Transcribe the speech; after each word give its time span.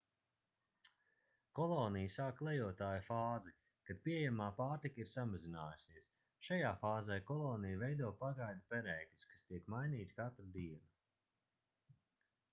kolonija 1.57 2.11
sāk 2.13 2.37
klejotāju 2.39 3.01
fāzi 3.09 3.51
kad 3.89 3.99
pieejamā 4.07 4.47
pārtika 4.61 5.03
ir 5.05 5.09
samazinājusies 5.11 6.07
šajā 6.47 6.71
fāzē 6.85 7.19
kolonija 7.29 7.81
veido 7.83 8.09
pagaidu 8.23 8.65
perēkļus 8.73 9.29
kas 9.35 9.45
tiek 9.51 9.69
mainīti 9.75 10.17
katru 10.23 10.49
dienu 10.57 12.01